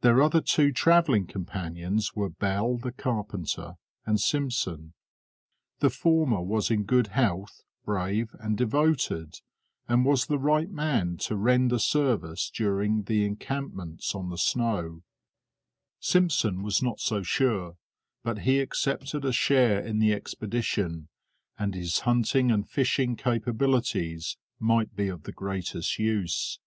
Their 0.00 0.20
other 0.20 0.40
two 0.40 0.72
travelling 0.72 1.28
companions 1.28 2.12
were 2.12 2.28
Bell 2.28 2.76
the 2.76 2.90
carpenter 2.90 3.74
and 4.04 4.18
Simpson. 4.18 4.94
The 5.78 5.90
former 5.90 6.40
was 6.42 6.72
in 6.72 6.82
good 6.82 7.06
health, 7.06 7.62
brave 7.84 8.34
and 8.40 8.56
devoted, 8.58 9.36
and 9.86 10.04
was 10.04 10.26
the 10.26 10.40
right 10.40 10.68
man 10.68 11.18
to 11.18 11.36
render 11.36 11.78
service 11.78 12.50
during 12.52 13.04
the 13.04 13.24
encampments 13.24 14.12
on 14.12 14.28
the 14.28 14.38
snow; 14.38 15.04
Simpson 16.00 16.64
was 16.64 16.82
not 16.82 16.98
so 16.98 17.22
sure, 17.22 17.76
but 18.24 18.40
he 18.40 18.58
accepted 18.58 19.24
a 19.24 19.32
share 19.32 19.78
in 19.78 20.00
the 20.00 20.12
expedition, 20.12 21.08
and 21.56 21.76
his 21.76 22.00
hunting 22.00 22.50
and 22.50 22.68
fishing 22.68 23.14
capabilities 23.14 24.36
might 24.58 24.96
be 24.96 25.06
of 25.06 25.22
the 25.22 25.32
greatest 25.32 25.96
use. 25.96 26.58